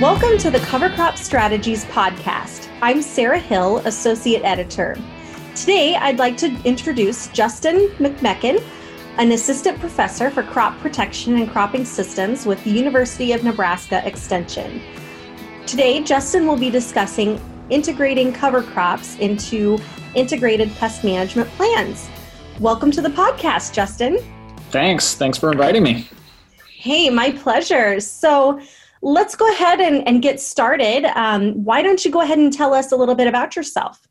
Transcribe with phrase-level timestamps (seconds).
[0.00, 2.68] Welcome to the Cover Crop Strategies podcast.
[2.82, 4.96] I'm Sarah Hill, Associate Editor.
[5.56, 8.62] Today, I'd like to introduce Justin McMechan,
[9.16, 14.80] an assistant professor for crop protection and cropping systems with the University of Nebraska Extension.
[15.66, 19.80] Today, Justin will be discussing integrating cover crops into
[20.14, 22.08] integrated pest management plans.
[22.60, 24.18] Welcome to the podcast, Justin.
[24.70, 25.16] Thanks.
[25.16, 26.06] Thanks for inviting me.
[26.68, 27.98] Hey, my pleasure.
[27.98, 28.60] So,
[29.02, 31.04] let's go ahead and, and get started.
[31.18, 34.08] Um, why don't you go ahead and tell us a little bit about yourself?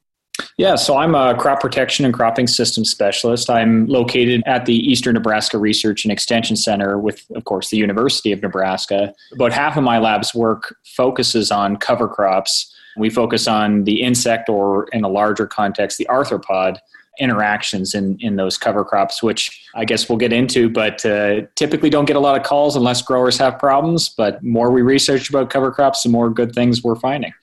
[0.57, 3.49] Yeah, so I'm a crop protection and cropping systems specialist.
[3.49, 8.31] I'm located at the Eastern Nebraska Research and Extension Center with, of course, the University
[8.31, 9.13] of Nebraska.
[9.33, 12.73] About half of my lab's work focuses on cover crops.
[12.97, 16.77] We focus on the insect or, in a larger context, the arthropod
[17.19, 21.89] interactions in, in those cover crops, which I guess we'll get into, but uh, typically
[21.89, 24.09] don't get a lot of calls unless growers have problems.
[24.09, 27.33] But more we research about cover crops, the more good things we're finding.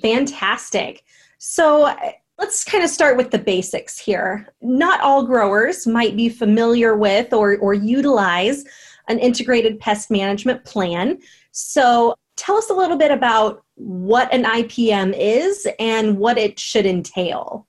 [0.00, 1.02] Fantastic.
[1.38, 1.94] So
[2.38, 4.48] let's kind of start with the basics here.
[4.62, 8.64] Not all growers might be familiar with or, or utilize
[9.08, 11.18] an integrated pest management plan.
[11.52, 16.86] So tell us a little bit about what an IPM is and what it should
[16.86, 17.67] entail.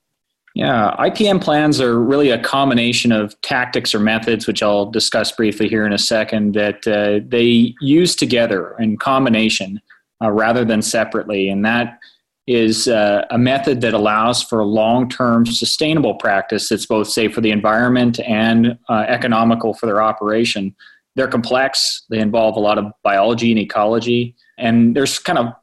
[0.54, 5.68] Yeah, IPM plans are really a combination of tactics or methods, which I'll discuss briefly
[5.68, 9.80] here in a second, that uh, they use together in combination
[10.22, 11.48] uh, rather than separately.
[11.48, 11.98] And that
[12.46, 17.40] is uh, a method that allows for long term sustainable practice that's both safe for
[17.40, 20.74] the environment and uh, economical for their operation.
[21.14, 25.54] They're complex, they involve a lot of biology and ecology, and there's kind of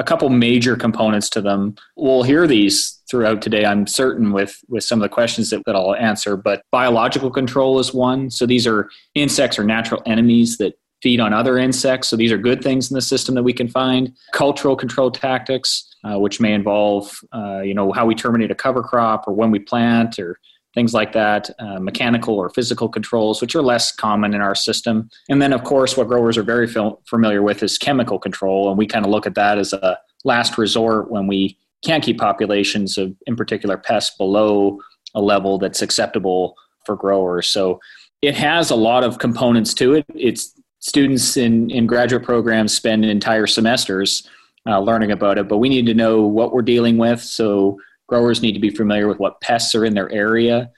[0.00, 1.74] a couple major components to them.
[1.94, 5.76] We'll hear these throughout today, I'm certain, with, with some of the questions that, that
[5.76, 6.38] I'll answer.
[6.38, 8.30] But biological control is one.
[8.30, 12.08] So these are insects or natural enemies that feed on other insects.
[12.08, 14.16] So these are good things in the system that we can find.
[14.32, 18.82] Cultural control tactics, uh, which may involve, uh, you know, how we terminate a cover
[18.82, 20.38] crop or when we plant or
[20.74, 25.10] things like that, uh, mechanical or physical controls, which are less common in our system.
[25.28, 28.68] And then, of course, what growers are very fil- familiar with is chemical control.
[28.68, 32.18] And we kind of look at that as a last resort when we can't keep
[32.18, 34.78] populations of, in particular, pests below
[35.14, 36.54] a level that's acceptable
[36.84, 37.48] for growers.
[37.48, 37.80] So
[38.22, 40.04] it has a lot of components to it.
[40.14, 44.28] It's students in, in graduate programs spend entire semesters
[44.66, 47.22] uh, learning about it, but we need to know what we're dealing with.
[47.22, 47.78] So
[48.10, 50.70] Growers need to be familiar with what pests are in their area.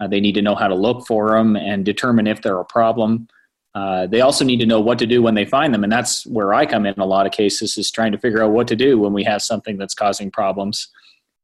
[0.00, 2.64] Uh, they need to know how to look for them and determine if they're a
[2.64, 3.28] problem.
[3.76, 6.26] Uh, they also need to know what to do when they find them, and that's
[6.26, 6.94] where I come in.
[6.98, 9.40] A lot of cases, is trying to figure out what to do when we have
[9.40, 10.88] something that's causing problems.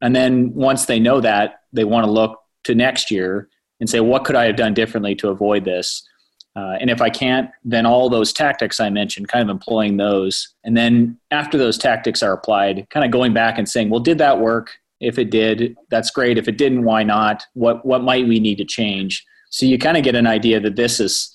[0.02, 4.00] And then once they know that, they want to look to next year and say,
[4.00, 6.02] what could I have done differently to avoid this?
[6.56, 10.54] Uh, and if I can't, then all those tactics I mentioned, kind of employing those.
[10.64, 14.18] And then after those tactics are applied, kind of going back and saying, well, did
[14.18, 14.72] that work?
[15.00, 16.38] If it did, that's great.
[16.38, 17.44] If it didn't, why not?
[17.54, 19.24] What what might we need to change?
[19.50, 21.32] So you kind of get an idea that this is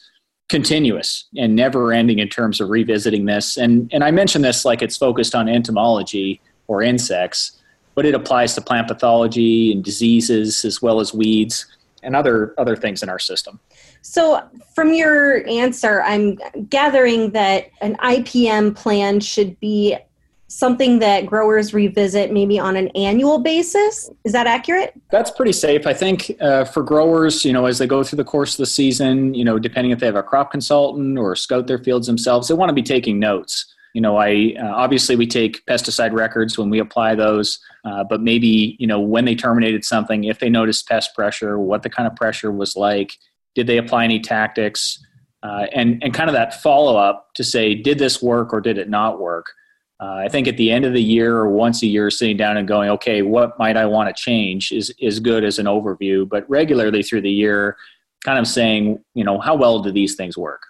[0.49, 3.57] continuous and never ending in terms of revisiting this.
[3.57, 7.61] And and I mention this like it's focused on entomology or insects,
[7.95, 11.66] but it applies to plant pathology and diseases as well as weeds
[12.03, 13.59] and other other things in our system.
[14.01, 14.43] So,
[14.73, 16.39] from your answer, I'm
[16.69, 19.95] gathering that an IPM plan should be
[20.51, 24.09] something that growers revisit maybe on an annual basis.
[24.25, 24.94] Is that accurate?
[25.09, 25.88] That's pretty safe.
[25.88, 28.66] I think uh, for growers, you know, as they go through the course of the
[28.66, 32.50] season, you know, depending if they have a crop consultant or scout their fields themselves,
[32.50, 33.73] they want to be taking notes.
[33.94, 38.22] You know, I uh, obviously we take pesticide records when we apply those, uh, but
[38.22, 42.07] maybe you know when they terminated something, if they noticed pest pressure, what the kind
[42.07, 43.13] of pressure was like,
[43.53, 44.97] did they apply any tactics,
[45.44, 48.78] uh, and and kind of that follow up to say, did this work or did
[48.78, 49.47] it not work?
[50.01, 52.57] Uh, I think at the end of the year or once a year, sitting down
[52.57, 56.28] and going, okay, what might I want to change is is good as an overview.
[56.28, 57.78] But regularly through the year,
[58.25, 60.63] kind of saying, you know, how well do these things work?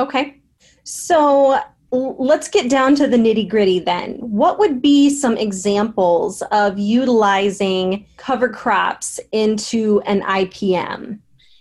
[0.00, 0.42] Okay,
[0.82, 1.60] so
[1.92, 4.14] let's get down to the nitty gritty then.
[4.14, 11.20] What would be some examples of utilizing cover crops into an IPM?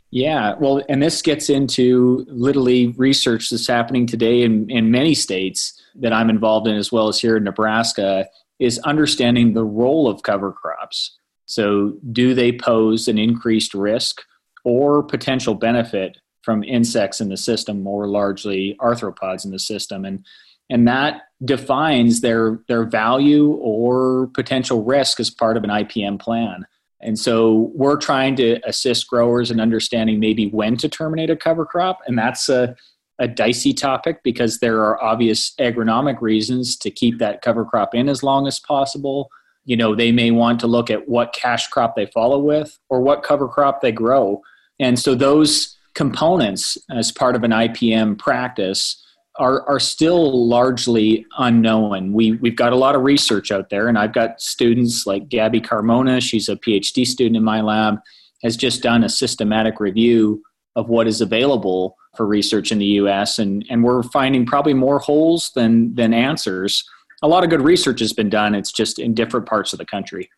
[0.10, 5.80] Yeah, well, and this gets into literally research that's happening today in, in many states
[5.96, 8.28] that I'm involved in, as well as here in Nebraska,
[8.60, 11.18] is understanding the role of cover crops.
[11.46, 14.22] So, do they pose an increased risk
[14.64, 20.06] or potential benefit from insects in the system, more largely arthropods in the system?
[20.06, 20.26] And
[20.70, 26.66] and that defines their their value or potential risk as part of an IPM plan.
[27.02, 31.66] And so we're trying to assist growers in understanding maybe when to terminate a cover
[31.66, 32.76] crop, and that's a
[33.24, 38.10] a dicey topic because there are obvious agronomic reasons to keep that cover crop in
[38.10, 39.30] as long as possible.
[39.64, 43.00] You know, they may want to look at what cash crop they follow with or
[43.00, 44.42] what cover crop they grow.
[44.78, 49.02] And so those components as part of an IPM practice
[49.40, 52.12] are, are still largely unknown.
[52.12, 55.62] We, we've got a lot of research out there, and I've got students like Gabby
[55.62, 58.00] Carmona, she's a PhD student in my lab,
[58.44, 60.44] has just done a systematic review
[60.76, 65.00] of what is available for research in the US, and, and we're finding probably more
[65.00, 66.84] holes than, than answers.
[67.22, 69.86] A lot of good research has been done, it's just in different parts of the
[69.86, 70.30] country.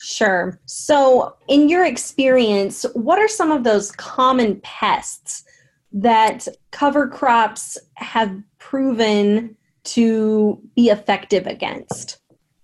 [0.00, 0.60] Sure.
[0.66, 5.44] So, in your experience, what are some of those common pests
[5.92, 12.18] that cover crops have proven to be effective against?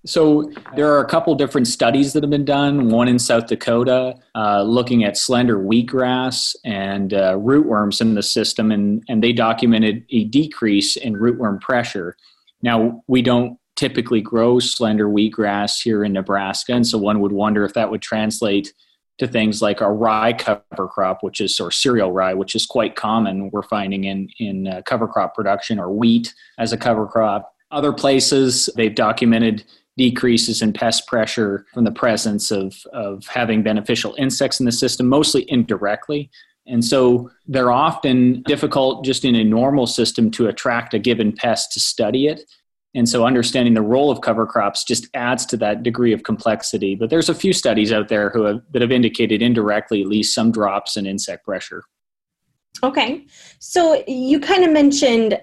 [0.07, 2.89] So there are a couple different studies that have been done.
[2.89, 8.73] One in South Dakota, uh, looking at slender wheatgrass and uh, rootworms in the system,
[8.73, 12.17] and and they documented a decrease in rootworm pressure.
[12.63, 17.65] Now we don't typically grow slender wheatgrass here in Nebraska, and so one would wonder
[17.65, 18.73] if that would translate
[19.19, 22.97] to things like a rye cover crop, which is or cereal rye, which is quite
[22.97, 23.51] common.
[23.51, 27.53] We're finding in in uh, cover crop production, or wheat as a cover crop.
[27.71, 29.63] Other places they've documented
[29.97, 35.09] decreases in pest pressure from the presence of of having beneficial insects in the system,
[35.09, 36.31] mostly indirectly.
[36.67, 41.73] And so they're often difficult just in a normal system to attract a given pest
[41.73, 42.45] to study it.
[42.95, 46.95] And so understanding the role of cover crops just adds to that degree of complexity.
[46.97, 50.35] But there's a few studies out there who have, that have indicated indirectly at least
[50.35, 51.85] some drops in insect pressure.
[52.83, 53.27] Okay.
[53.59, 55.39] So you kind of mentioned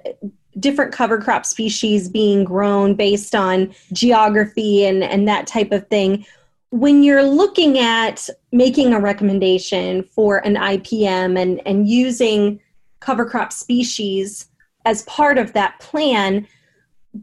[0.60, 6.26] different cover crop species being grown based on geography and, and that type of thing.
[6.70, 12.60] When you're looking at making a recommendation for an IPM and, and using
[13.00, 14.48] cover crop species
[14.86, 16.48] as part of that plan,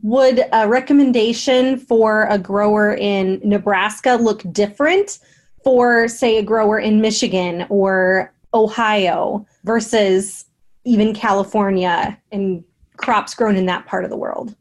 [0.03, 5.19] would a recommendation for a grower in Nebraska look different
[5.63, 10.47] for, say, a grower in Michigan or Ohio versus
[10.85, 12.65] even California and
[12.97, 14.55] crops grown in that part of the world?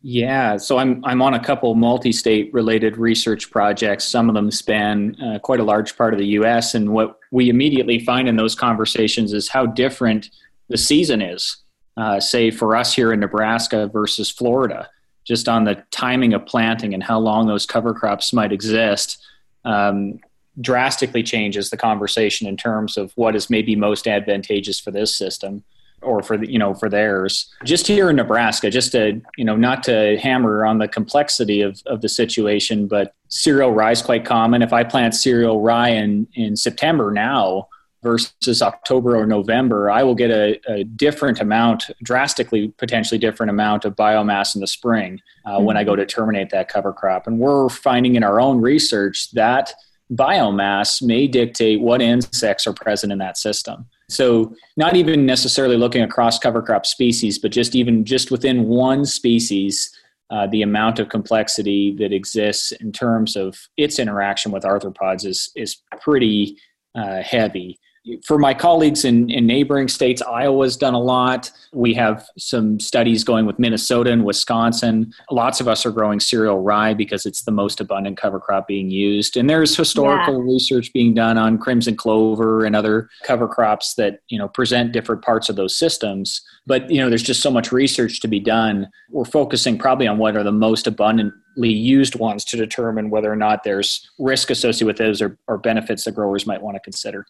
[0.00, 4.04] Yeah, so I'm I'm on a couple multi-state related research projects.
[4.04, 6.74] Some of them span uh, quite a large part of the U.S.
[6.74, 10.30] And what we immediately find in those conversations is how different
[10.68, 11.56] the season is
[11.98, 14.88] uh, say for us here in Nebraska versus Florida,
[15.24, 19.18] just on the timing of planting and how long those cover crops might exist,
[19.64, 20.20] um,
[20.60, 25.64] drastically changes the conversation in terms of what is maybe most advantageous for this system
[26.02, 29.56] or for the, you know for theirs just here in nebraska just to you know
[29.56, 34.24] not to hammer on the complexity of, of the situation but cereal rye is quite
[34.24, 37.66] common if i plant cereal rye in in september now
[38.02, 43.84] versus October or November, I will get a, a, different amount, drastically potentially different amount
[43.84, 45.64] of biomass in the spring uh, mm-hmm.
[45.64, 47.26] when I go to terminate that cover crop.
[47.26, 49.72] And we're finding in our own research that
[50.12, 53.86] biomass may dictate what insects are present in that system.
[54.08, 59.04] So not even necessarily looking across cover crop species, but just even just within one
[59.04, 59.94] species,
[60.30, 65.50] uh, the amount of complexity that exists in terms of its interaction with arthropods is
[65.56, 66.56] is pretty
[66.94, 67.78] uh, heavy
[68.24, 71.50] for my colleagues in, in neighboring states, Iowa's done a lot.
[71.72, 75.12] We have some studies going with Minnesota and Wisconsin.
[75.30, 78.90] Lots of us are growing cereal rye because it's the most abundant cover crop being
[78.90, 79.36] used.
[79.36, 80.52] And there's historical yeah.
[80.52, 85.22] research being done on crimson clover and other cover crops that, you know, present different
[85.22, 86.40] parts of those systems.
[86.66, 88.88] But, you know, there's just so much research to be done.
[89.10, 93.36] We're focusing probably on what are the most abundantly used ones to determine whether or
[93.36, 97.26] not there's risk associated with those or, or benefits that growers might want to consider.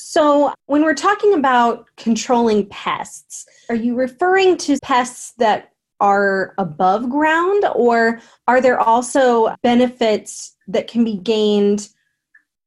[0.00, 7.10] So, when we're talking about controlling pests, are you referring to pests that are above
[7.10, 11.88] ground, or are there also benefits that can be gained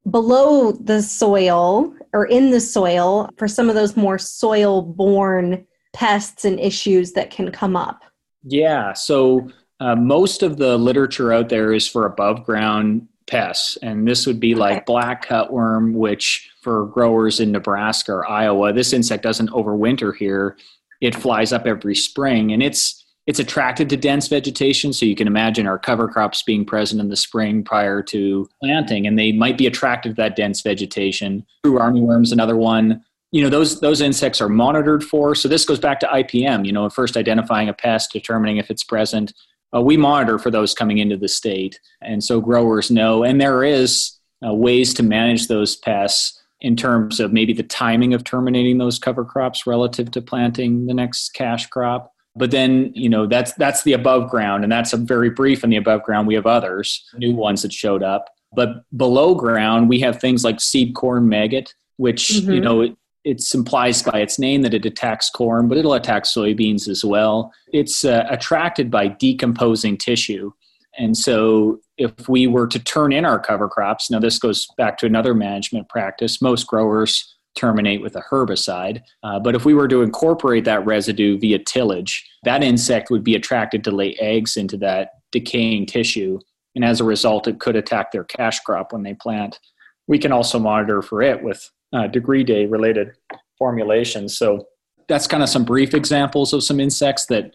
[0.09, 6.43] below the soil or in the soil for some of those more soil borne pests
[6.43, 8.01] and issues that can come up?
[8.43, 14.07] Yeah, so uh, most of the literature out there is for above ground pests, and
[14.07, 19.23] this would be like black cutworm, which for growers in Nebraska or Iowa, this insect
[19.23, 20.57] doesn't overwinter here.
[20.99, 24.91] It flies up every spring, and it's it's attracted to dense vegetation.
[24.93, 29.07] So you can imagine our cover crops being present in the spring prior to planting,
[29.07, 31.45] and they might be attracted to that dense vegetation.
[31.63, 33.03] True armyworm's another one.
[33.31, 35.33] You know, those those insects are monitored for.
[35.35, 36.65] So this goes back to IPM.
[36.65, 39.33] You know, first identifying a pest, determining if it's present,
[39.73, 41.79] uh, we monitor for those coming into the state.
[42.01, 47.19] And so growers know, and there is uh, ways to manage those pests in terms
[47.19, 51.67] of maybe the timing of terminating those cover crops relative to planting the next cash
[51.67, 52.13] crop.
[52.35, 55.69] But then, you know, that's that's the above ground, and that's a very brief in
[55.69, 56.27] the above ground.
[56.27, 58.29] We have others, new ones that showed up.
[58.53, 62.51] But below ground, we have things like seed corn maggot, which mm-hmm.
[62.51, 66.87] you know it's implies by its name that it attacks corn, but it'll attack soybeans
[66.87, 67.53] as well.
[67.71, 70.51] It's uh, attracted by decomposing tissue.
[70.97, 74.97] And so, if we were to turn in our cover crops, now this goes back
[74.97, 76.41] to another management practice.
[76.41, 79.01] Most growers terminate with a herbicide.
[79.23, 83.35] Uh, but if we were to incorporate that residue via tillage, that insect would be
[83.35, 86.39] attracted to lay eggs into that decaying tissue.
[86.75, 89.59] And as a result, it could attack their cash crop when they plant.
[90.07, 93.11] We can also monitor for it with uh, degree day related
[93.57, 94.37] formulations.
[94.37, 94.67] So
[95.07, 97.51] that's kind of some brief examples of some insects that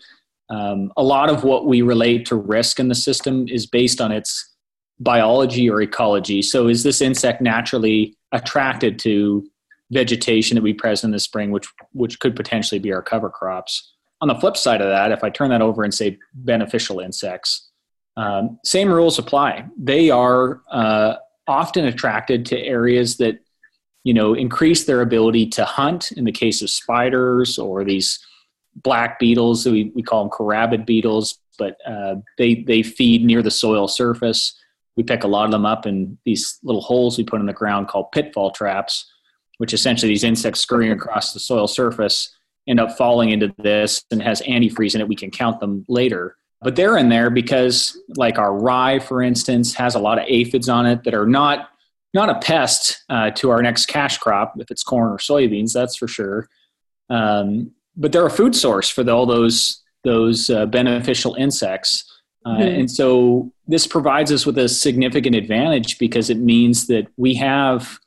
[0.50, 4.12] um, a lot of what we relate to risk in the system is based on
[4.12, 4.54] its
[5.00, 6.42] biology or ecology.
[6.42, 9.46] So is this insect naturally attracted to
[9.90, 13.94] vegetation that we present in the spring, which which could potentially be our cover crops?
[14.20, 17.70] On the flip side of that, if I turn that over and say beneficial insects,
[18.16, 19.66] um, same rules apply.
[19.78, 21.16] They are uh,
[21.46, 23.40] often attracted to areas that
[24.06, 28.24] you know increase their ability to hunt in the case of spiders or these
[28.76, 33.50] black beetles we, we call them carabid beetles but uh, they they feed near the
[33.50, 34.54] soil surface.
[34.94, 37.52] We pick a lot of them up in these little holes we put in the
[37.52, 39.10] ground called pitfall traps
[39.58, 42.34] which essentially these insects scurrying across the soil surface
[42.68, 45.08] end up falling into this and has antifreeze in it.
[45.08, 46.36] We can count them later.
[46.60, 50.68] But they're in there because like our rye for instance has a lot of aphids
[50.68, 51.70] on it that are not
[52.16, 55.96] not a pest uh, to our next cash crop if it's corn or soybeans, that's
[55.96, 56.48] for sure.
[57.08, 62.04] Um, but they're a food source for the, all those those uh, beneficial insects.
[62.44, 62.80] Uh, mm-hmm.
[62.80, 67.98] And so this provides us with a significant advantage because it means that we have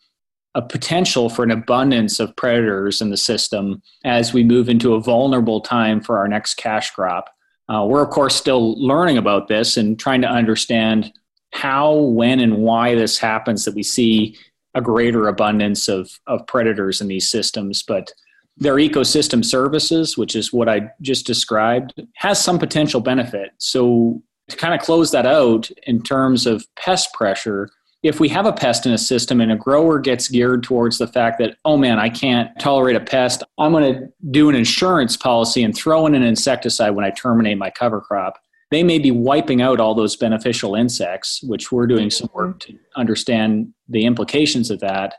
[0.56, 5.02] a potential for an abundance of predators in the system as we move into a
[5.02, 7.30] vulnerable time for our next cash crop.
[7.68, 11.12] Uh, we're, of course, still learning about this and trying to understand
[11.52, 14.38] how, when, and why this happens that we see
[14.76, 17.84] a greater abundance of, of predators in these systems.
[17.84, 18.14] But
[18.58, 23.52] their ecosystem services, which is what I just described, has some potential benefit.
[23.58, 27.70] So, to kind of close that out in terms of pest pressure,
[28.02, 31.08] if we have a pest in a system and a grower gets geared towards the
[31.08, 35.16] fact that, oh man, I can't tolerate a pest, I'm going to do an insurance
[35.16, 38.40] policy and throw in an insecticide when I terminate my cover crop
[38.72, 42.78] they may be wiping out all those beneficial insects, which we're doing some work to
[42.96, 45.16] understand the implications of that.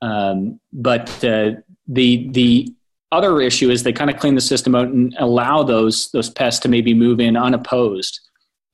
[0.00, 1.52] Um, but uh,
[1.88, 2.72] the the
[3.10, 6.60] other issue is they kind of clean the system out and allow those those pests
[6.60, 8.20] to maybe move in unopposed.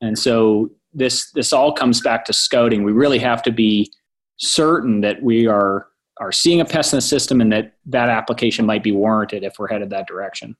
[0.01, 2.83] And so this this all comes back to scouting.
[2.83, 3.91] We really have to be
[4.37, 5.87] certain that we are
[6.19, 9.57] are seeing a pest in the system and that that application might be warranted if
[9.57, 10.55] we're headed that direction.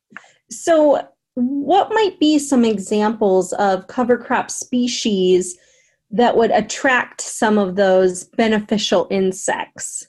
[0.50, 5.58] So what might be some examples of cover crop species
[6.10, 10.08] that would attract some of those beneficial insects?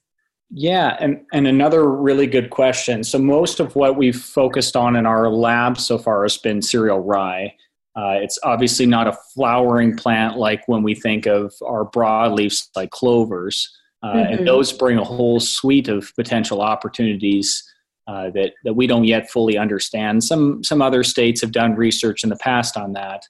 [0.51, 3.05] Yeah, and, and another really good question.
[3.05, 6.99] So, most of what we've focused on in our lab so far has been cereal
[6.99, 7.55] rye.
[7.97, 12.91] Uh, it's obviously not a flowering plant like when we think of our broadleafs like
[12.91, 13.71] clovers.
[14.03, 14.33] Uh, mm-hmm.
[14.35, 17.63] And those bring a whole suite of potential opportunities
[18.07, 20.25] uh, that that we don't yet fully understand.
[20.25, 23.27] Some some other states have done research in the past on that.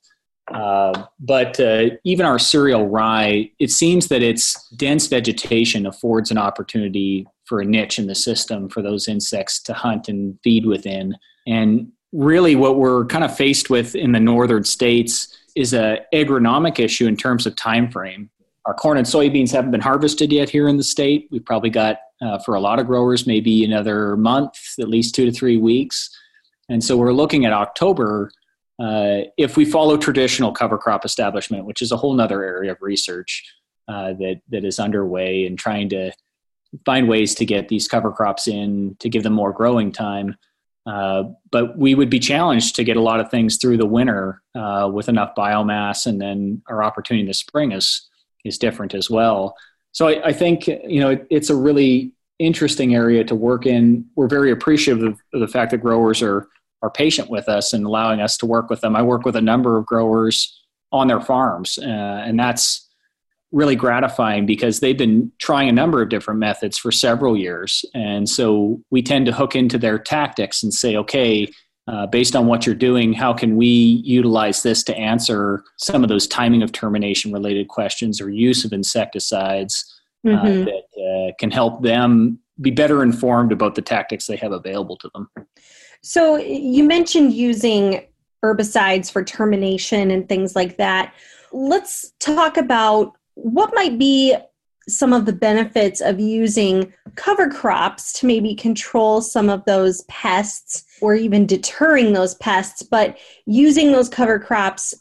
[0.53, 6.39] Uh, but uh, even our cereal rye, it seems that its dense vegetation affords an
[6.39, 11.17] opportunity for a niche in the system for those insects to hunt and feed within.
[11.47, 16.79] And really, what we're kind of faced with in the northern states is a agronomic
[16.79, 18.31] issue in terms of time frame.
[18.65, 21.29] Our corn and soybeans haven't been harvested yet here in the state.
[21.31, 25.25] We've probably got uh, for a lot of growers, maybe another month, at least two
[25.25, 26.09] to three weeks.
[26.69, 28.31] And so we're looking at October
[28.83, 32.79] uh, if we follow traditional cover crop establishment, which is a whole other area of
[32.81, 33.45] research
[33.89, 36.13] uh, that, that is underway and trying to
[36.87, 40.37] find ways to get these cover crops in to give them more growing time.
[40.87, 44.43] Uh, but we would be challenged to get a lot of things through the winter
[44.57, 48.09] uh, with enough biomass, and then our opportunity in the spring is
[48.45, 49.55] is different as well.
[49.93, 54.05] So I, I think you know it, it's a really interesting area to work in.
[54.17, 56.49] We're very appreciative of, of the fact that growers are
[56.83, 58.97] are patient with us and allowing us to work with them.
[58.97, 60.59] I work with a number of growers
[60.91, 62.89] on their farms, uh, and that's
[63.53, 67.85] really gratifying because they've been trying a number of different methods for several years.
[67.95, 71.49] And so we tend to hook into their tactics and say, okay,
[71.89, 76.09] uh, based on what you're doing, how can we utilize this to answer some of
[76.09, 79.93] those timing of termination related questions or use of insecticides?
[80.27, 80.65] mm-hmm.
[80.65, 85.11] that uh, can help them be better informed about the tactics they have available to
[85.15, 85.29] them.
[86.03, 88.07] So you mentioned using
[88.45, 91.15] herbicides for termination and things like that.
[91.53, 94.37] Let's talk about what might be
[94.89, 100.85] some of the benefits of using cover crops to maybe control some of those pests
[101.01, 104.95] or even deterring those pests, but using those cover crops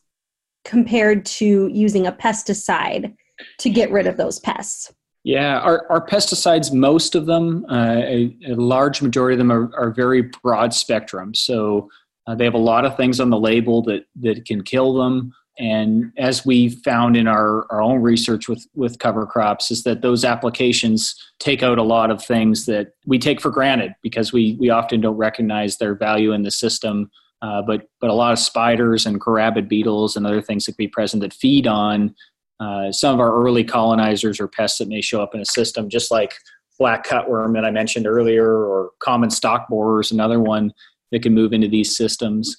[0.63, 3.15] compared to using a pesticide
[3.59, 4.93] to get rid of those pests?
[5.23, 9.69] Yeah, our, our pesticides, most of them, uh, a, a, large majority of them are,
[9.77, 11.35] are very broad spectrum.
[11.35, 11.89] So
[12.25, 15.31] uh, they have a lot of things on the label that, that can kill them.
[15.59, 20.01] And as we found in our, our own research with, with cover crops, is that
[20.01, 24.57] those applications take out a lot of things that we take for granted because we,
[24.59, 27.11] we often don't recognize their value in the system.
[27.41, 30.85] Uh, but, but a lot of spiders and carabid beetles and other things that can
[30.85, 32.15] be present that feed on
[32.59, 35.89] uh, some of our early colonizers or pests that may show up in a system,
[35.89, 36.35] just like
[36.77, 40.71] black cutworm that I mentioned earlier, or common stalk borers, another one
[41.11, 42.55] that can move into these systems.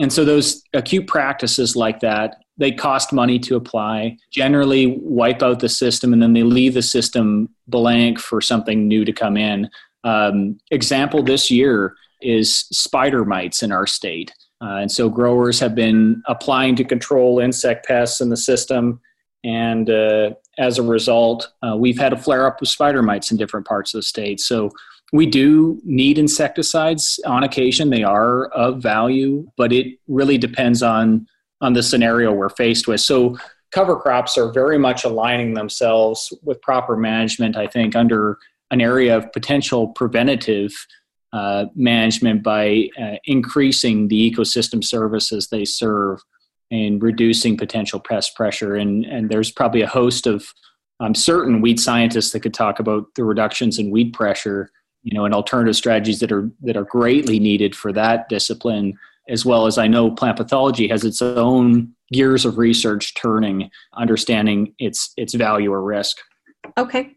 [0.00, 5.60] And so those acute practices like that they cost money to apply, generally wipe out
[5.60, 9.68] the system, and then they leave the system blank for something new to come in.
[10.04, 14.32] Um, example this year is spider mites in our state.
[14.62, 19.00] Uh, and so growers have been applying to control insect pests in the system.
[19.42, 23.36] And uh, as a result, uh, we've had a flare up of spider mites in
[23.36, 24.40] different parts of the state.
[24.40, 24.70] So
[25.14, 27.90] we do need insecticides on occasion.
[27.90, 31.28] They are of value, but it really depends on
[31.60, 33.00] on the scenario we're faced with.
[33.00, 33.38] So
[33.70, 38.38] cover crops are very much aligning themselves with proper management, I think, under
[38.72, 40.72] an area of potential preventative
[41.32, 46.20] uh, management by uh, increasing the ecosystem services they serve
[46.72, 48.74] and reducing potential pest pressure.
[48.74, 50.44] And, and there's probably a host of
[51.14, 54.70] certain weed scientists that could talk about the reductions in weed pressure,
[55.04, 59.44] you know, and alternative strategies that are that are greatly needed for that discipline as
[59.44, 65.12] well as I know plant pathology has its own gears of research turning, understanding its
[65.16, 66.18] its value or risk.
[66.76, 67.12] Okay.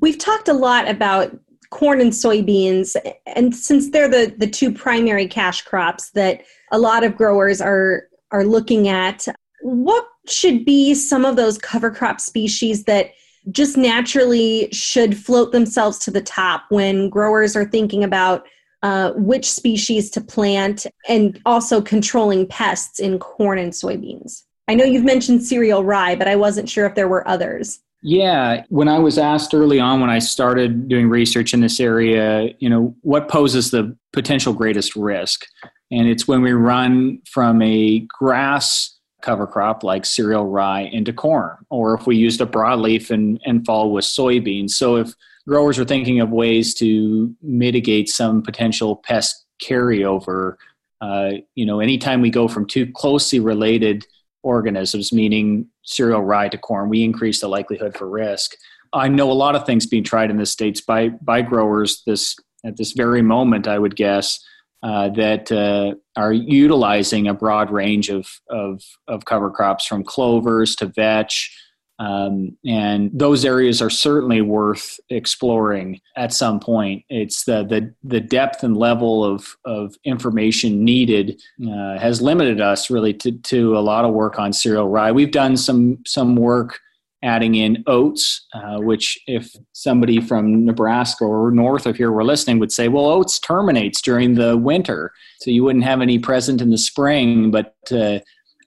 [0.00, 1.36] We've talked a lot about
[1.70, 7.04] corn and soybeans, and since they're the, the two primary cash crops that a lot
[7.04, 9.26] of growers are are looking at,
[9.62, 13.10] what should be some of those cover crop species that
[13.50, 18.46] just naturally should float themselves to the top when growers are thinking about
[18.82, 24.44] uh, which species to plant, and also controlling pests in corn and soybeans.
[24.68, 27.80] I know you've mentioned cereal rye, but I wasn't sure if there were others.
[28.02, 32.54] Yeah, when I was asked early on when I started doing research in this area,
[32.58, 35.44] you know, what poses the potential greatest risk?
[35.90, 41.56] And it's when we run from a grass cover crop like cereal rye into corn,
[41.70, 44.70] or if we used a broadleaf and, and fall with soybeans.
[44.70, 45.14] So if
[45.48, 50.56] growers are thinking of ways to mitigate some potential pest carryover.
[51.00, 54.06] Uh, you know, anytime we go from two closely related
[54.42, 58.54] organisms, meaning cereal rye to corn, we increase the likelihood for risk.
[58.92, 62.36] I know a lot of things being tried in the states by by growers this
[62.64, 63.68] at this very moment.
[63.68, 64.38] I would guess
[64.82, 70.74] uh, that uh, are utilizing a broad range of, of of cover crops from clovers
[70.76, 71.54] to vetch
[72.00, 77.04] um, and those areas are certainly worth exploring at some point.
[77.10, 82.88] It's the the, the depth and level of, of information needed uh, has limited us
[82.88, 85.12] really to, to a lot of work on cereal rye.
[85.12, 86.80] We've done some some work
[87.22, 92.58] adding in oats, uh, which if somebody from Nebraska or north of here were listening
[92.58, 96.70] would say, well, oats terminates during the winter, so you wouldn't have any present in
[96.70, 97.50] the spring.
[97.50, 98.20] But uh,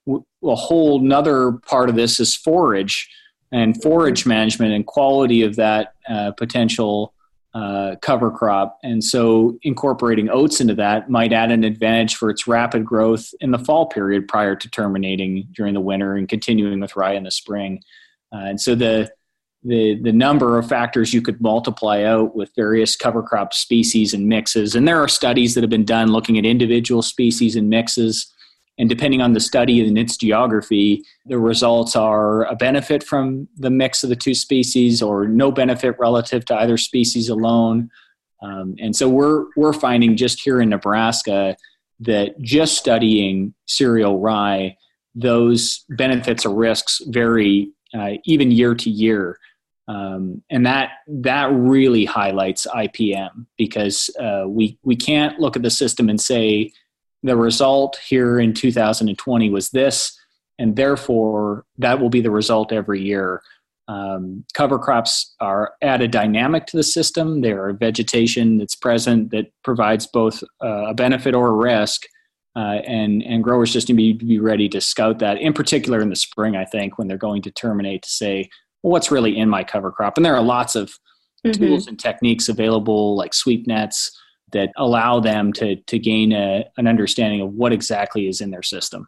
[0.08, 3.10] a whole nother part of this is forage
[3.52, 7.14] and forage management and quality of that uh, potential
[7.54, 8.80] uh, cover crop.
[8.84, 13.52] And so incorporating oats into that might add an advantage for its rapid growth in
[13.52, 17.32] the fall period prior to terminating during the winter and continuing with rye in the
[17.32, 17.84] spring.
[18.34, 19.12] Uh, and so the
[19.66, 24.28] the the number of factors you could multiply out with various cover crop species and
[24.28, 24.76] mixes.
[24.76, 28.34] And there are studies that have been done looking at individual species and mixes
[28.78, 33.70] and depending on the study and its geography, the results are a benefit from the
[33.70, 37.92] mix of the two species or no benefit relative to either species alone.
[38.42, 41.56] Um, and so we're, we're finding just here in Nebraska
[42.00, 44.76] that just studying cereal rye,
[45.14, 49.40] those benefits or risks vary uh, even year to year.
[49.88, 55.70] Um, and that that really highlights IPM because uh, we we can't look at the
[55.70, 56.72] system and say
[57.22, 60.18] the result here in 2020 was this,
[60.58, 63.42] and therefore that will be the result every year.
[63.90, 67.42] Um, cover crops are add a dynamic to the system.
[67.42, 72.04] They are vegetation that's present that provides both uh, a benefit or a risk,
[72.56, 75.40] uh, and and growers just need to be ready to scout that.
[75.40, 78.50] In particular, in the spring, I think when they're going to terminate to say,
[78.82, 80.90] well, what's really in my cover crop, and there are lots of
[81.46, 81.52] mm-hmm.
[81.52, 84.18] tools and techniques available, like sweep nets,
[84.52, 88.64] that allow them to to gain a, an understanding of what exactly is in their
[88.64, 89.08] system.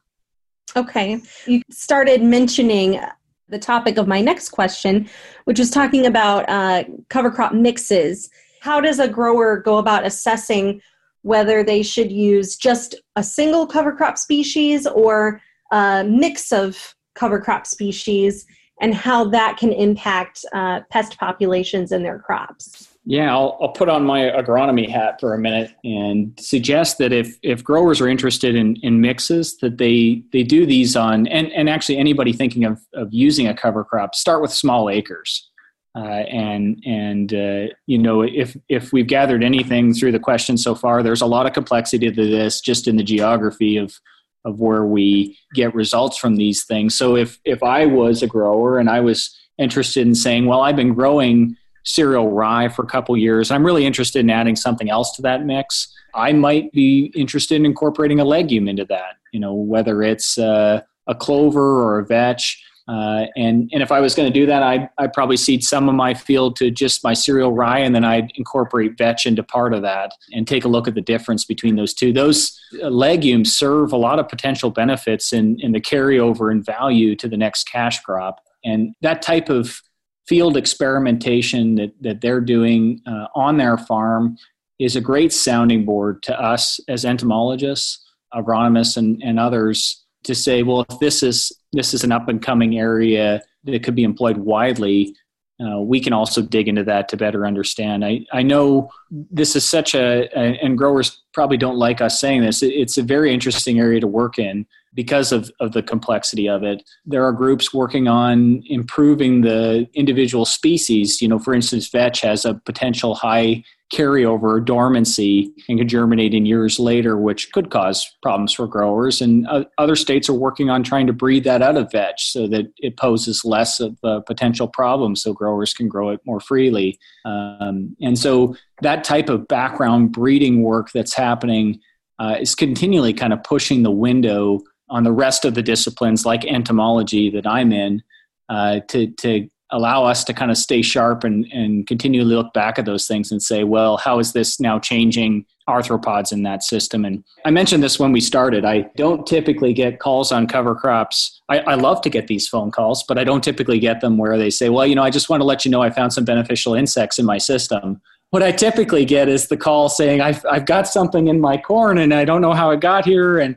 [0.75, 2.99] Okay, you started mentioning
[3.47, 5.07] the topic of my next question,
[5.45, 8.29] which is talking about uh, cover crop mixes.
[8.61, 10.81] How does a grower go about assessing
[11.25, 17.41] whether they should use just a single cover crop species or a mix of cover
[17.41, 18.45] crop species,
[18.79, 22.89] and how that can impact uh, pest populations in their crops?
[23.05, 27.39] Yeah, I'll, I'll put on my agronomy hat for a minute and suggest that if,
[27.41, 31.67] if growers are interested in, in mixes, that they, they do these on, and, and
[31.71, 35.49] actually anybody thinking of, of using a cover crop, start with small acres.
[35.95, 40.75] Uh, and and uh, you know if if we've gathered anything through the questions so
[40.75, 43.97] far, there's a lot of complexity to this just in the geography of
[44.43, 46.95] of where we get results from these things.
[46.95, 50.75] So if if I was a grower and I was interested in saying, well, I've
[50.75, 53.51] been growing cereal rye for a couple years.
[53.51, 55.93] I'm really interested in adding something else to that mix.
[56.13, 60.81] I might be interested in incorporating a legume into that, you know, whether it's uh,
[61.07, 62.63] a clover or a vetch.
[62.87, 65.89] Uh, and, and if I was going to do that, I'd, I'd probably seed some
[65.89, 69.73] of my field to just my cereal rye, and then I'd incorporate vetch into part
[69.73, 72.13] of that and take a look at the difference between those two.
[72.13, 77.15] Those uh, legumes serve a lot of potential benefits in, in the carryover in value
[77.15, 78.39] to the next cash crop.
[78.63, 79.81] And that type of
[80.27, 84.37] field experimentation that, that they're doing uh, on their farm
[84.79, 90.63] is a great sounding board to us as entomologists, agronomists, and, and others to say,
[90.63, 94.37] well, if this is this is an up and coming area that could be employed
[94.37, 95.15] widely,
[95.59, 98.03] uh, we can also dig into that to better understand.
[98.03, 102.41] I, I know this is such a, a, and growers probably don't like us saying
[102.41, 106.63] this, it's a very interesting area to work in because of, of the complexity of
[106.63, 106.81] it.
[107.05, 111.21] There are groups working on improving the individual species.
[111.21, 116.45] You know, for instance, vetch has a potential high carryover dormancy and can germinate in
[116.45, 119.21] years later, which could cause problems for growers.
[119.21, 122.47] And uh, other states are working on trying to breed that out of vetch so
[122.47, 126.97] that it poses less of a potential problem so growers can grow it more freely.
[127.25, 131.79] Um, and so that type of background breeding work that's happening
[132.17, 136.45] uh, is continually kind of pushing the window on the rest of the disciplines like
[136.45, 138.03] entomology that I'm in
[138.49, 142.77] uh, to, to allow us to kind of stay sharp and, and continually look back
[142.77, 147.03] at those things and say, well, how is this now changing arthropods in that system?
[147.03, 148.63] And I mentioned this when we started.
[148.63, 151.41] I don't typically get calls on cover crops.
[151.49, 154.37] I, I love to get these phone calls, but I don't typically get them where
[154.37, 156.25] they say, well, you know, I just want to let you know I found some
[156.25, 158.01] beneficial insects in my system
[158.35, 161.97] what I typically get is the call saying I've I've got something in my corn
[161.97, 163.55] and I don't know how it got here and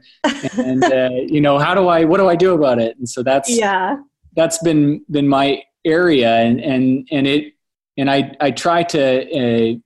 [0.56, 2.96] and uh, you know how do I what do I do about it?
[2.96, 3.96] And so that's yeah.
[4.36, 7.54] that's been been my area and and and it
[7.96, 9.02] and I I try to
[9.40, 9.78] uh,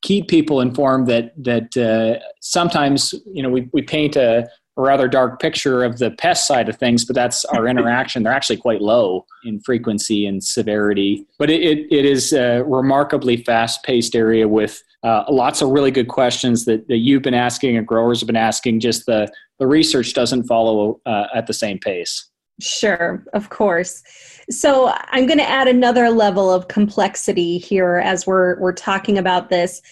[0.00, 5.06] keep people informed that that uh, sometimes you know we we paint a a rather
[5.08, 8.22] dark picture of the pest side of things, but that's our interaction.
[8.22, 11.26] They're actually quite low in frequency and severity.
[11.38, 15.90] But it, it, it is a remarkably fast paced area with uh, lots of really
[15.90, 18.80] good questions that, that you've been asking and growers have been asking.
[18.80, 22.28] Just the, the research doesn't follow uh, at the same pace.
[22.60, 24.02] Sure, of course.
[24.50, 29.48] So I'm going to add another level of complexity here as we're we're talking about
[29.48, 29.82] this.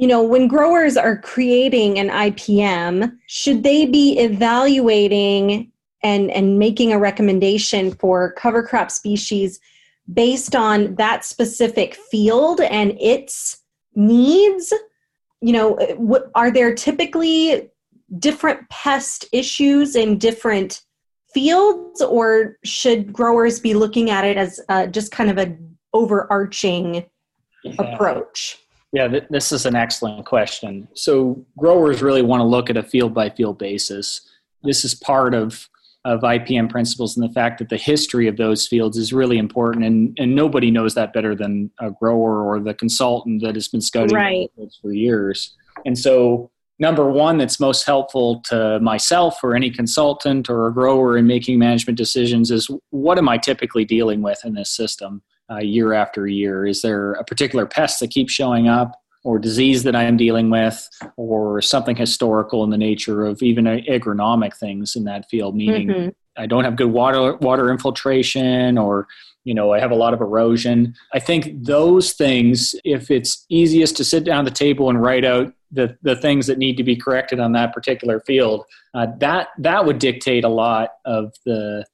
[0.00, 5.70] You know, when growers are creating an IPM, should they be evaluating
[6.02, 9.60] and and making a recommendation for cover crop species
[10.10, 13.58] based on that specific field and its
[13.94, 14.72] needs?
[15.42, 17.68] You know, what, are there typically
[18.18, 20.80] different pest issues in different
[21.34, 27.04] fields or should growers be looking at it as uh, just kind of an overarching
[27.62, 27.74] yeah.
[27.78, 28.56] approach
[28.92, 32.82] yeah th- this is an excellent question so growers really want to look at a
[32.82, 34.28] field by field basis
[34.62, 35.68] this is part of
[36.04, 39.84] of IPM principles and the fact that the history of those fields is really important
[39.84, 43.82] and, and nobody knows that better than a grower or the consultant that has been
[43.82, 44.50] studying right.
[44.80, 45.54] for years.
[45.84, 51.18] And so number one that's most helpful to myself or any consultant or a grower
[51.18, 55.58] in making management decisions is what am I typically dealing with in this system uh,
[55.58, 56.66] year after year?
[56.66, 58.96] Is there a particular pest that keeps showing up?
[59.22, 63.66] Or disease that I am dealing with, or something historical in the nature of even
[63.66, 66.08] agronomic things in that field, meaning mm-hmm.
[66.38, 69.08] I don't have good water water infiltration, or
[69.44, 70.94] you know, I have a lot of erosion.
[71.12, 75.26] I think those things, if it's easiest to sit down at the table and write
[75.26, 79.48] out the, the things that need to be corrected on that particular field, uh, that
[79.58, 81.84] that would dictate a lot of the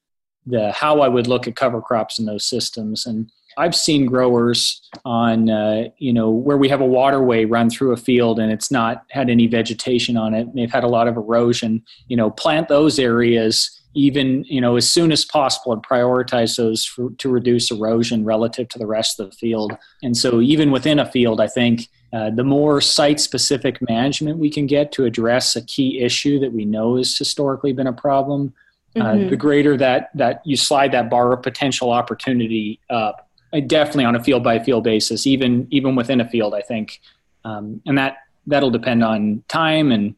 [0.46, 3.04] the how I would look at cover crops in those systems.
[3.04, 7.92] And I've seen growers on uh, you know where we have a waterway run through
[7.92, 10.54] a field and it's not had any vegetation on it.
[10.54, 11.82] They've had a lot of erosion.
[12.08, 16.84] You know, plant those areas even you know as soon as possible and prioritize those
[16.84, 20.98] for, to reduce erosion relative to the rest of the field and so even within
[20.98, 25.56] a field i think uh, the more site specific management we can get to address
[25.56, 28.52] a key issue that we know has historically been a problem
[28.96, 29.30] uh, mm-hmm.
[29.30, 33.25] the greater that that you slide that bar of potential opportunity up
[33.66, 37.00] definitely on a field by field basis even even within a field i think
[37.44, 40.14] um, and that that'll depend on time and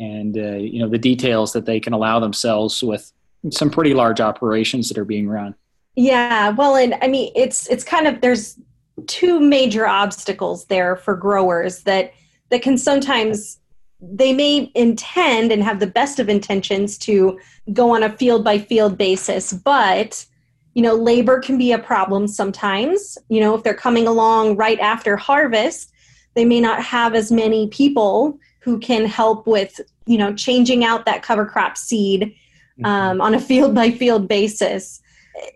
[0.00, 3.12] and uh, you know the details that they can allow themselves with
[3.50, 5.54] some pretty large operations that are being run.
[5.94, 8.58] Yeah, well, and I mean, it's it's kind of there's
[9.06, 12.12] two major obstacles there for growers that
[12.50, 13.58] that can sometimes
[14.00, 17.38] they may intend and have the best of intentions to
[17.72, 20.26] go on a field by field basis, but
[20.74, 23.18] you know, labor can be a problem sometimes.
[23.28, 25.92] You know, if they're coming along right after harvest,
[26.34, 31.04] they may not have as many people who can help with, you know, changing out
[31.04, 32.34] that cover crop seed
[32.78, 32.86] Mm-hmm.
[32.86, 35.02] um, on a field by field basis.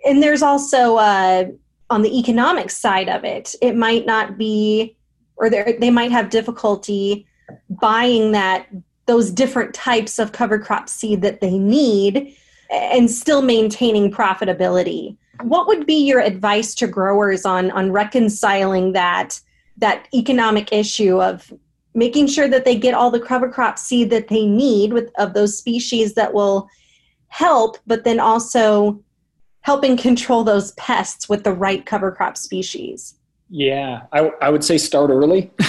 [0.04, 1.46] And there's also uh,
[1.88, 4.98] on the economic side of it, it might not be,
[5.36, 7.26] or they might have difficulty
[7.70, 8.66] buying that
[9.06, 12.36] those different types of cover crop seed that they need
[12.70, 15.16] and still maintaining profitability.
[15.42, 19.40] What would be your advice to growers on on reconciling that
[19.78, 21.52] that economic issue of
[21.94, 25.34] making sure that they get all the cover crop seed that they need with of
[25.34, 26.68] those species that will
[27.28, 29.02] help, but then also
[29.60, 33.16] helping control those pests with the right cover crop species.
[33.48, 35.50] Yeah, I, I would say start early.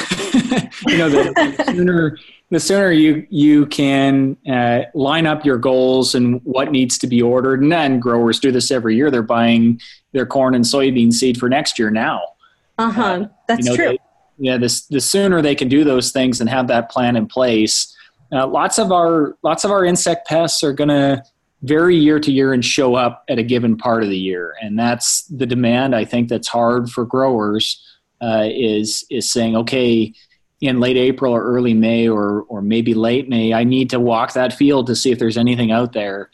[0.88, 2.18] you know, the, the, sooner
[2.50, 7.22] the sooner you you can uh, line up your goals and what needs to be
[7.22, 9.12] ordered, and then growers do this every year.
[9.12, 9.80] They're buying
[10.14, 12.22] their corn and soybean seed for next year now.
[12.78, 13.02] Uh-huh.
[13.02, 13.90] Uh, That's you know, true.
[13.90, 13.98] They,
[14.40, 17.96] yeah, the the sooner they can do those things and have that plan in place.
[18.32, 21.24] Uh, lots of our lots of our insect pests are going to
[21.62, 24.56] vary year to year and show up at a given part of the year.
[24.62, 27.84] And that's the demand I think that's hard for growers
[28.22, 30.14] uh, is is saying, okay,
[30.62, 34.34] in late April or early May or or maybe late May, I need to walk
[34.34, 36.30] that field to see if there's anything out there.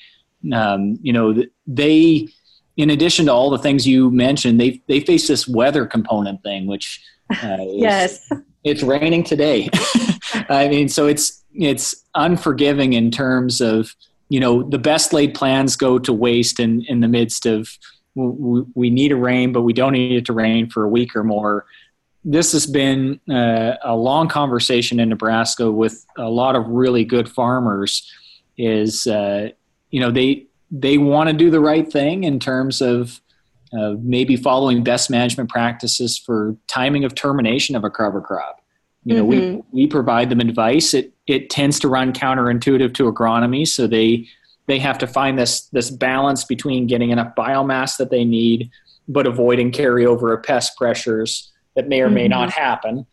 [0.52, 2.28] Um, you know, they
[2.76, 6.68] in addition to all the things you mentioned, they they face this weather component thing,
[6.68, 7.02] which
[7.44, 8.30] uh, is, yes,
[8.64, 9.70] it's raining today.
[10.50, 13.94] I mean, so it's it's unforgiving in terms of
[14.30, 17.70] you know the best laid plans go to waste in in the midst of
[18.16, 21.16] we, we need a rain but we don't need it to rain for a week
[21.16, 21.66] or more.
[22.26, 27.30] This has been uh, a long conversation in nebraska with a lot of really good
[27.30, 28.10] farmers
[28.58, 29.50] is uh,
[29.90, 33.20] you know they they want to do the right thing in terms of
[33.78, 38.63] uh, maybe following best management practices for timing of termination of a cover crop
[39.06, 39.56] you know mm-hmm.
[39.56, 44.28] we we provide them advice it it tends to run counterintuitive to agronomy so they
[44.68, 48.70] they have to find this this balance between getting enough biomass that they need
[49.08, 52.32] but avoiding carryover of pest pressures that may or may mm-hmm.
[52.32, 53.06] not happen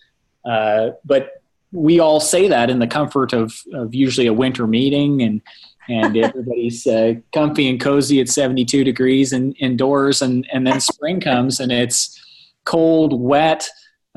[0.44, 5.22] uh, but we all say that in the comfort of, of usually a winter meeting
[5.22, 5.40] and
[5.88, 11.20] and everybody's uh, comfy and cozy at 72 degrees and indoors and and then spring
[11.20, 12.20] comes and it's
[12.64, 13.68] cold wet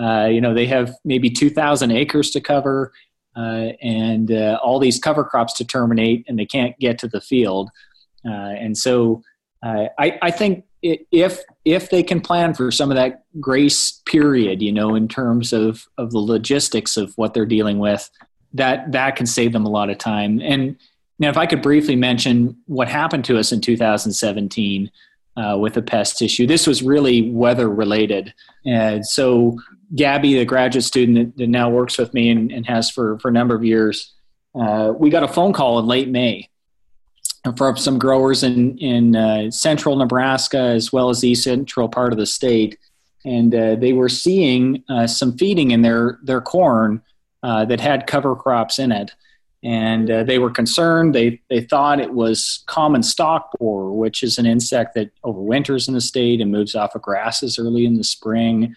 [0.01, 2.91] uh, you know, they have maybe 2,000 acres to cover
[3.35, 7.21] uh, and uh, all these cover crops to terminate, and they can't get to the
[7.21, 7.69] field.
[8.25, 9.21] Uh, and so
[9.65, 14.61] uh, I, I, think if if they can plan for some of that grace period,
[14.61, 18.09] you know, in terms of, of the logistics of what they're dealing with,
[18.53, 20.39] that that can save them a lot of time.
[20.41, 20.77] And
[21.19, 24.91] now, if I could briefly mention what happened to us in 2017
[25.37, 28.33] uh, with a pest issue, this was really weather related.
[28.65, 29.57] And so
[29.95, 33.31] Gabby, the graduate student that, now works with me and, and, has for, for a
[33.31, 34.13] number of years,
[34.59, 36.49] uh, we got a phone call in late May
[37.57, 42.19] from some growers in, in uh, central Nebraska as well as the central part of
[42.19, 42.77] the state.
[43.25, 47.01] And uh, they were seeing uh, some feeding in their, their corn
[47.41, 49.11] uh, that had cover crops in it.
[49.63, 51.15] And uh, they were concerned.
[51.15, 55.93] They, they thought it was common stalk borer, which is an insect that overwinters in
[55.93, 58.75] the state and moves off of grasses early in the spring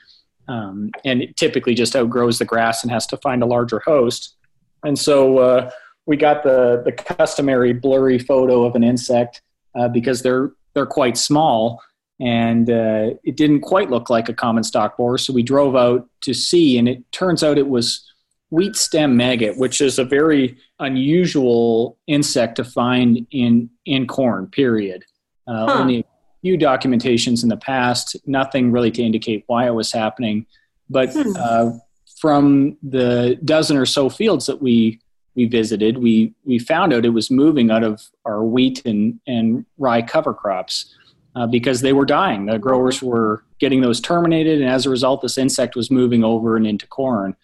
[0.48, 4.37] um, and it typically just outgrows the grass and has to find a larger host.
[4.85, 5.70] And so uh,
[6.06, 9.42] we got the the customary blurry photo of an insect
[9.74, 11.80] uh, because they're they're quite small.
[12.20, 15.18] and uh, it didn't quite look like a common stalk borer.
[15.18, 18.02] So we drove out to see, and it turns out it was
[18.50, 24.46] wheat stem maggot, which is a very unusual insect to find in in corn.
[24.46, 25.04] Period.
[25.46, 25.80] Uh, huh.
[25.80, 26.05] Only
[26.46, 30.46] few documentations in the past, nothing really to indicate why it was happening.
[30.88, 31.32] But hmm.
[31.37, 31.72] uh,
[32.20, 35.00] from the dozen or so fields that we
[35.35, 39.66] we visited, we we found out it was moving out of our wheat and and
[39.76, 40.94] rye cover crops
[41.35, 42.46] uh, because they were dying.
[42.46, 46.56] The growers were getting those terminated, and as a result, this insect was moving over
[46.56, 47.35] and into corn.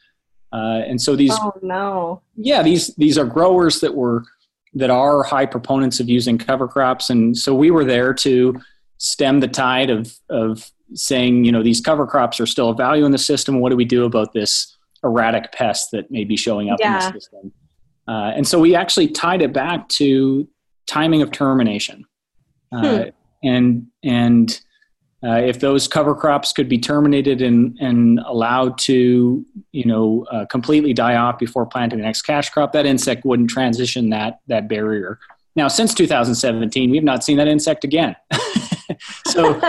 [0.53, 4.23] Uh, and so these, oh no, yeah, these these are growers that were
[4.75, 8.55] that are high proponents of using cover crops, and so we were there to
[9.03, 13.05] stem the tide of of saying, you know, these cover crops are still a value
[13.05, 13.61] in the system.
[13.61, 17.07] What do we do about this erratic pest that may be showing up yeah.
[17.07, 17.53] in the system?
[18.07, 20.47] Uh, and so we actually tied it back to
[20.87, 22.05] timing of termination.
[22.71, 23.09] Uh, hmm
[23.43, 24.61] and and
[25.25, 30.45] uh, if those cover crops could be terminated and, and allowed to, you know, uh,
[30.47, 34.69] completely die off before planting the next cash crop, that insect wouldn't transition that that
[34.69, 35.19] barrier.
[35.55, 38.17] Now, since 2017, we have not seen that insect again.
[39.27, 39.61] so,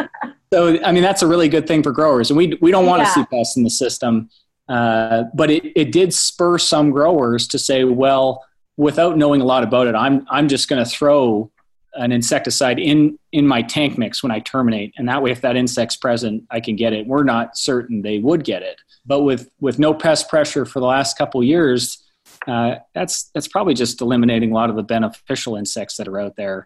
[0.51, 3.01] so I mean, that's a really good thing for growers, and we we don't want
[3.01, 3.05] yeah.
[3.05, 4.29] to see pests in the system.
[4.69, 8.45] Uh, but it, it did spur some growers to say, well,
[8.77, 11.51] without knowing a lot about it, I'm I'm just going to throw
[11.95, 15.55] an insecticide in in my tank mix when I terminate, and that way, if that
[15.55, 17.07] insect's present, I can get it.
[17.07, 20.87] We're not certain they would get it, but with with no pest pressure for the
[20.87, 22.03] last couple years,
[22.47, 26.35] uh, that's that's probably just eliminating a lot of the beneficial insects that are out
[26.35, 26.65] there.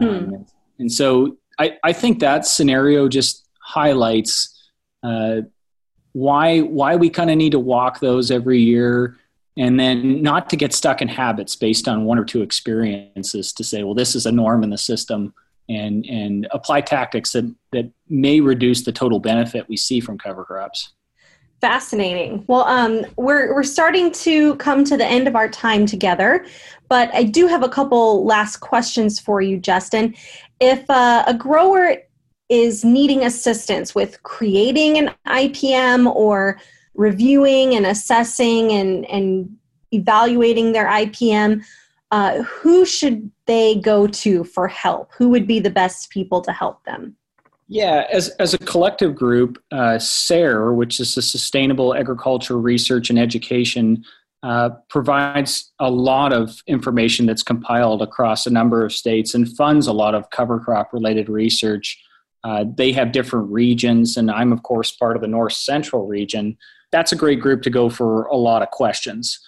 [0.00, 0.08] Hmm.
[0.08, 0.46] Um,
[0.78, 4.54] and so, I I think that scenario just highlights
[5.02, 5.42] uh,
[6.12, 9.16] why why we kind of need to walk those every year
[9.56, 13.64] and then not to get stuck in habits based on one or two experiences to
[13.64, 15.34] say well this is a norm in the system
[15.68, 20.44] and and apply tactics that that may reduce the total benefit we see from cover
[20.44, 20.92] crops.
[21.60, 22.44] Fascinating.
[22.46, 26.46] Well um, we're we're starting to come to the end of our time together
[26.88, 30.14] but i do have a couple last questions for you justin
[30.60, 31.96] if uh, a grower
[32.48, 36.58] is needing assistance with creating an ipm or
[36.98, 39.56] reviewing and assessing and, and
[39.92, 41.64] evaluating their IPM,
[42.10, 45.12] uh, who should they go to for help?
[45.16, 47.16] Who would be the best people to help them?
[47.68, 53.18] Yeah, as, as a collective group, uh, SARE, which is the Sustainable Agriculture Research and
[53.18, 54.04] Education,
[54.42, 59.86] uh, provides a lot of information that's compiled across a number of states and funds
[59.86, 62.00] a lot of cover crop related research.
[62.44, 66.56] Uh, they have different regions, and I'm, of course, part of the North Central region
[66.90, 69.38] that's a great group to go for a lot of questions,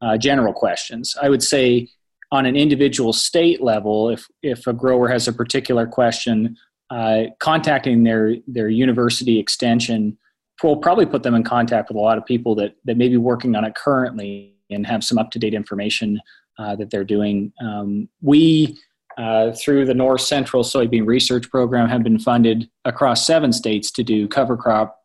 [0.00, 1.16] uh, general questions.
[1.20, 1.88] I would say
[2.30, 6.56] on an individual state level, if if a grower has a particular question,
[6.90, 10.18] uh, contacting their their university extension
[10.62, 13.16] will probably put them in contact with a lot of people that that may be
[13.16, 16.20] working on it currently and have some up to date information
[16.58, 17.52] uh, that they're doing.
[17.60, 18.78] Um, we
[19.16, 24.02] uh, through the North Central Soybean Research Program have been funded across seven states to
[24.02, 24.98] do cover crop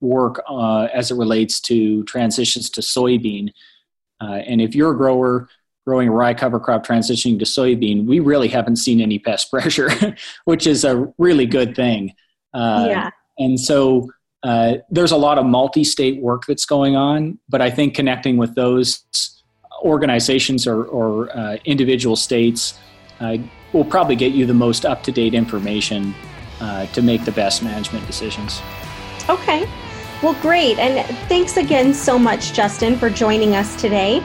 [0.00, 3.50] work uh, as it relates to transitions to soybean.
[4.20, 5.48] Uh, and if you're a grower
[5.86, 9.90] growing rye cover crop transitioning to soybean, we really haven't seen any pest pressure,
[10.44, 12.12] which is a really good thing.
[12.52, 13.10] Uh, yeah.
[13.38, 14.10] And so
[14.42, 18.36] uh, there's a lot of multi state work that's going on, but I think connecting
[18.36, 19.04] with those
[19.82, 22.78] organizations or, or uh, individual states
[23.20, 23.36] uh,
[23.72, 26.14] will probably get you the most up to date information
[26.92, 28.62] to make the best management decisions.
[29.28, 29.68] Okay.
[30.22, 30.78] Well, great.
[30.78, 34.22] And thanks again so much, Justin, for joining us today.